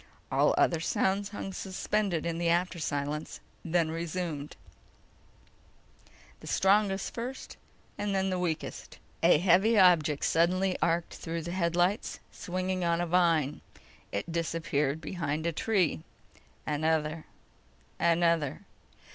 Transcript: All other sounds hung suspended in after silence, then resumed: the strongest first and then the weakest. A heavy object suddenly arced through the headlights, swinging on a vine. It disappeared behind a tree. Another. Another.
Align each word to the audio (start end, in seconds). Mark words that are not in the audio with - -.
All 0.31 0.55
other 0.57 0.79
sounds 0.79 1.29
hung 1.29 1.53
suspended 1.53 2.25
in 2.25 2.41
after 2.41 2.79
silence, 2.79 3.39
then 3.63 3.91
resumed: 3.91 4.55
the 6.39 6.47
strongest 6.47 7.13
first 7.13 7.55
and 7.99 8.15
then 8.15 8.31
the 8.31 8.39
weakest. 8.39 8.97
A 9.21 9.37
heavy 9.37 9.77
object 9.77 10.23
suddenly 10.23 10.75
arced 10.81 11.13
through 11.21 11.43
the 11.43 11.51
headlights, 11.51 12.19
swinging 12.31 12.83
on 12.83 12.99
a 12.99 13.05
vine. 13.05 13.61
It 14.11 14.31
disappeared 14.31 15.01
behind 15.01 15.45
a 15.45 15.51
tree. 15.51 16.01
Another. 16.65 17.27
Another. 17.99 18.61